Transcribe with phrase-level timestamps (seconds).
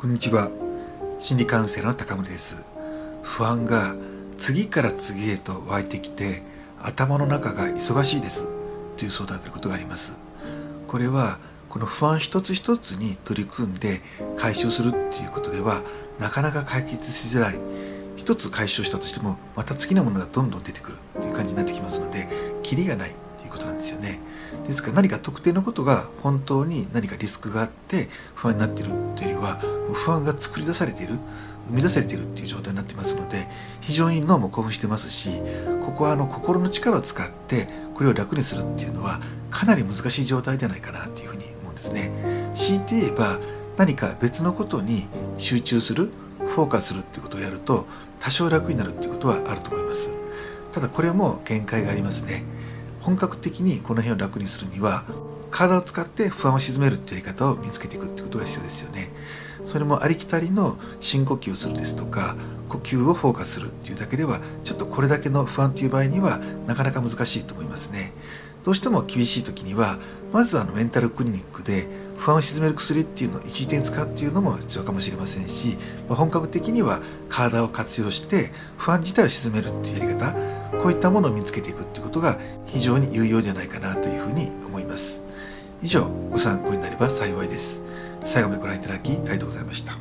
[0.00, 0.48] こんにちは
[1.18, 2.64] 心理カウンセラーの高森です。
[3.22, 3.94] 不安が
[4.38, 6.42] 次から次へと湧いてきて
[6.80, 8.48] 頭の中が忙しいです。
[8.96, 10.18] という相談を受けることがあります。
[10.86, 14.00] これはこの不安一つ一つに取り組んで
[14.38, 15.82] 解消するっていうことでは
[16.18, 17.60] なかなか解決しづらい。
[18.16, 22.26] 一つ解消したとしてもまた次のものがどんどん出てくるという感じになってきますので
[22.62, 24.18] キリがないということなんですよね。
[24.66, 29.60] ですから何か特定のことが本当に何かリスクがあって不安になってるというよりは
[29.92, 31.18] 不安が作り出されている
[31.68, 33.46] 生み出されているっていう状態になってますので
[33.80, 35.30] 非常に脳も興奮してますし
[35.84, 42.10] ここはあの心の力を使ってこれを楽にするっていうのはかなり難しい状態ではないかなというふうに思うんですね。
[42.54, 43.38] 強いて言えば
[43.76, 47.86] 何か別のことに集中するフォーカスするっていうことをやると
[48.18, 50.14] 多少楽になるっていうことはあると思います
[50.72, 52.44] ただこれも限界がありますね
[53.00, 55.04] 本格的にこの辺を楽にするには
[55.50, 59.10] 体を使って不安を鎮めるっていうやり方を見つけていくってことが必要ですよね。
[59.64, 62.36] それもありきたりの深呼吸をするですとか
[62.68, 68.12] 呼吸をフォーカスするっていうだけではちょっとこれだけの不安という場合にはなかなか難しいと思いますね。
[68.64, 69.98] どうしても厳しい時には
[70.32, 71.86] まずあのメンタルクリニックで
[72.18, 80.34] 不安を鎮める薬っていうのを一時的に使うっていうのも必要かもしれませんし、まあ、本格的には体を活用して不安自体を鎮めるっていうやり方
[80.82, 82.38] こういったものを見つけていくっていうことが
[82.72, 85.20] 非常に有用ではないかなというふうに思います。
[85.82, 87.80] 以上ご参考になれば幸いです。
[88.24, 90.00] 最後までご覧いただきありがとうございました。